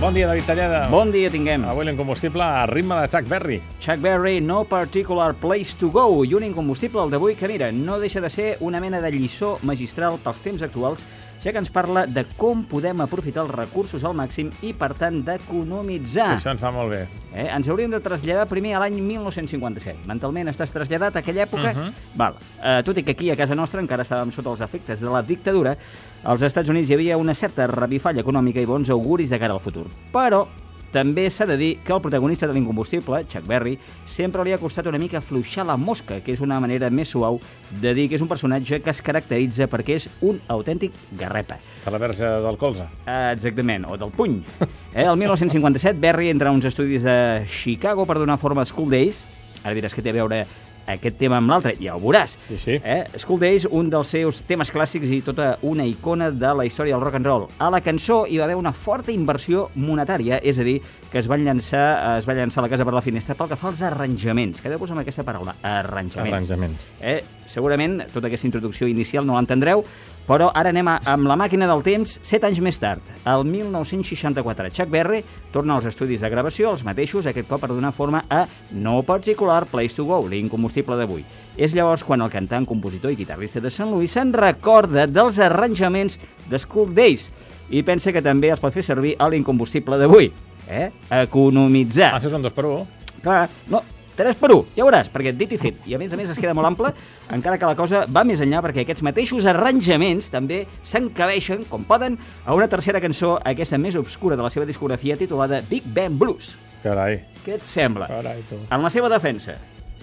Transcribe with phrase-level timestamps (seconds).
[0.00, 0.88] Bon dia, David Talleda.
[0.88, 1.60] Bon dia tinguem.
[1.68, 3.58] Avui l'incombustible a ritme de Chuck Berry.
[3.84, 6.24] Chuck Berry, no particular place to go.
[6.24, 9.58] I un incombustible, el d'avui, que mira, no deixa de ser una mena de lliçó
[9.60, 11.04] magistral pels temps actuals,
[11.42, 15.22] ja que ens parla de com podem aprofitar els recursos al màxim i, per tant,
[15.24, 16.34] d'economitzar.
[16.36, 17.00] Això ens fa molt bé.
[17.32, 17.46] Eh?
[17.46, 20.06] Ens hauríem de traslladar primer a l'any 1957.
[20.10, 21.72] Mentalment estàs traslladat a aquella època.
[21.72, 21.92] Uh -huh.
[22.14, 22.34] Val.
[22.62, 25.22] Eh, tot i que aquí, a casa nostra, encara estàvem sota els efectes de la
[25.22, 25.76] dictadura,
[26.24, 29.60] als Estats Units hi havia una certa revifalla econòmica i bons auguris de cara al
[29.60, 29.86] futur.
[30.12, 30.46] Però
[30.92, 33.76] també s'ha de dir que el protagonista de l'incombustible, Chuck Berry,
[34.06, 37.40] sempre li ha costat una mica afluixar la mosca, que és una manera més suau
[37.82, 41.60] de dir que és un personatge que es caracteritza perquè és un autèntic garrepa.
[41.84, 42.88] De la verge del colze.
[43.06, 44.40] Exactament, o del puny.
[44.90, 48.90] Eh, el 1957, Berry entra a uns estudis de Chicago per donar forma a School
[48.90, 49.20] Days.
[49.62, 50.40] Ara diràs que té a veure
[50.86, 52.36] aquest tema amb l'altre, ja ho veuràs.
[52.48, 52.78] Sí, sí.
[52.82, 53.02] Eh?
[53.18, 57.04] School Days, un dels seus temes clàssics i tota una icona de la història del
[57.04, 57.48] rock and roll.
[57.58, 60.78] A la cançó hi va haver una forta inversió monetària, és a dir,
[61.10, 61.84] que es van llançar,
[62.18, 64.62] es va llançar la casa per la finestra pel que fa als arranjaments.
[64.62, 66.32] Quedeu-vos amb aquesta paraula, arranjaments.
[66.32, 66.88] Arranjaments.
[67.00, 67.20] Eh?
[67.50, 69.82] Segurament tota aquesta introducció inicial no l'entendreu,
[70.26, 73.02] però ara anem a, amb la màquina del temps set anys més tard.
[73.28, 77.92] El 1964, Chuck Berry torna als estudis de gravació, els mateixos, aquest cop per donar
[77.96, 81.24] forma a No Particular Place to Go, l'incombustible d'avui.
[81.56, 86.18] És llavors quan el cantant, compositor i guitarrista de Sant Louis se'n recorda dels arranjaments
[86.50, 87.30] de School Days
[87.70, 90.30] i pensa que també els pot fer servir a l'incombustible d'avui.
[90.70, 90.90] Eh?
[91.22, 92.14] Economitzar.
[92.14, 92.86] Ah, això són dos per un.
[93.20, 93.82] Clar, no,
[94.16, 96.38] 3 per 1, ja veuràs, perquè dit i fet, i a més a més es
[96.38, 96.90] queda molt ample,
[97.32, 102.18] encara que la cosa va més enllà perquè aquests mateixos arranjaments també s'encabeixen, com poden,
[102.44, 106.52] a una tercera cançó, aquesta més obscura de la seva discografia, titulada Big Band Blues.
[106.82, 107.20] Carai.
[107.46, 108.08] Què et sembla?
[108.10, 108.58] Carai, tu.
[108.70, 109.56] En la seva defensa,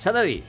[0.00, 0.42] s'ha de dir,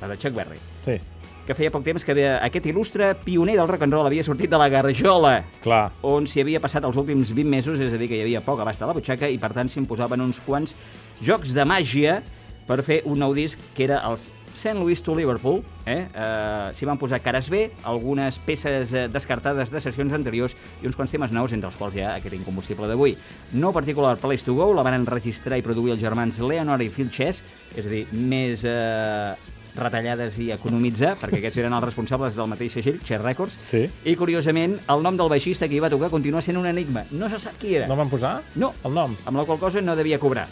[0.00, 1.00] la de Chuck Berry, Sí,
[1.48, 4.50] que feia poc temps que havia- aquest il·lustre pioner del rock and roll havia sortit
[4.52, 5.92] de la garjola clar.
[6.02, 8.60] on s'hi havia passat els últims 20 mesos, és a dir, que hi havia poc
[8.60, 10.76] abast a la butxaca i, per tant, s'imposaven uns quants
[11.24, 12.22] jocs de màgia
[12.68, 14.74] per fer un nou disc que era els St.
[14.78, 15.60] Louis to Liverpool.
[15.86, 16.08] Eh?
[16.12, 20.96] Eh, S'hi van posar cares B, algunes peces eh, descartades de sessions anteriors i uns
[20.98, 23.14] quants temes nous, entre els quals hi ha aquest incombustible d'avui.
[23.54, 27.10] No particular Place to Go, la van enregistrar i produir els germans Leonard i Phil
[27.10, 27.42] Chess,
[27.76, 28.64] és a dir, més...
[28.66, 33.84] Eh, retallades i economitzar, perquè aquests eren els responsables del mateix segell, Chess Records, Sí.
[34.10, 37.04] i curiosament el nom del baixista que hi va tocar continua sent un enigma.
[37.12, 37.86] No se sap qui era.
[37.86, 38.40] No van posar?
[38.56, 38.72] No.
[38.82, 39.14] El nom?
[39.24, 40.48] Amb la qual cosa no devia cobrar.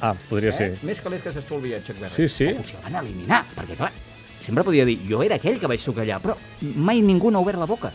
[0.00, 0.72] Ah, podria ser.
[0.74, 0.78] Eh?
[0.86, 2.14] Més calés que s'estolvia Chuck Berry.
[2.14, 2.52] Sí, sí.
[2.52, 3.92] O potser van eliminar, perquè clar,
[4.40, 7.58] sempre podia dir, jo era aquell que vaig sucar allà, però mai ningú n'ha obert
[7.58, 7.92] la boca.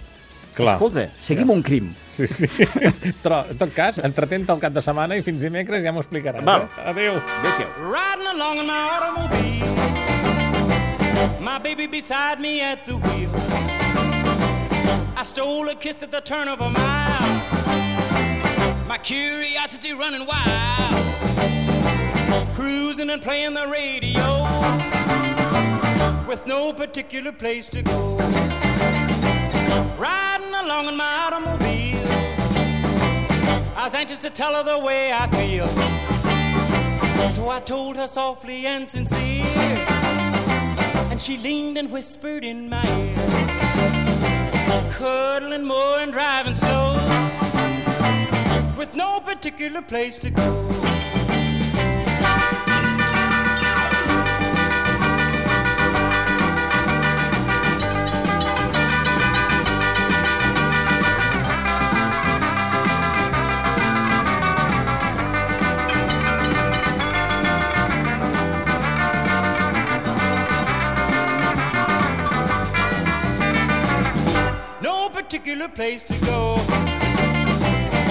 [0.53, 0.75] Clar.
[0.75, 1.95] Escolta, seguim un crim.
[2.13, 2.45] Sí, sí.
[3.23, 6.45] Però, en tot cas, entretenta el cap de setmana i fins dimecres ja m'ho explicaràs.
[6.45, 6.67] Val.
[6.67, 6.89] Eh?
[6.91, 7.17] Adéu.
[7.39, 7.89] Adéu-siau.
[7.89, 9.73] Riding along in my automobile.
[11.41, 13.31] My baby beside me at the wheel.
[15.17, 17.41] I stole a kiss at the turn of a mile.
[18.85, 21.32] My curiosity running wild.
[22.53, 24.43] Cruising and playing the radio.
[26.27, 28.15] With no particular place to go.
[29.97, 31.97] Riding along in my automobile.
[33.75, 35.67] I was anxious to tell her the way I feel.
[37.29, 39.43] So I told her softly and sincere.
[41.09, 43.15] And she leaned and whispered in my ear.
[44.91, 46.93] Cuddling more and driving slow.
[48.77, 50.92] With no particular place to go.
[75.43, 76.55] Particular place to go.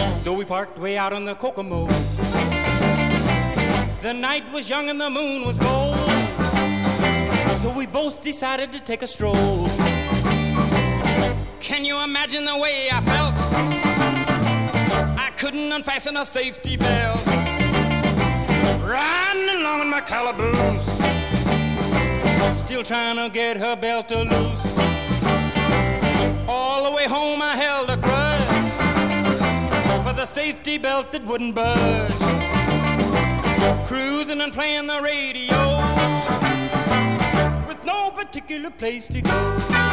[0.07, 1.87] So we parked way out on the Kokomo.
[4.03, 5.97] The night was young and the moon was gold.
[7.63, 9.67] So we both decided to take a stroll.
[11.61, 13.35] Can you imagine the way I felt?
[15.19, 17.27] I couldn't unfasten a safety belt.
[18.85, 20.85] Riding along in my calaboose.
[22.55, 24.72] Still trying to get her belt to loose.
[30.43, 32.21] Safety belt that wouldn't budge.
[33.87, 35.61] Cruising and playing the radio
[37.69, 39.92] with no particular place to go.